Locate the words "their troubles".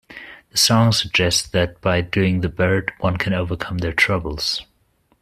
3.77-4.63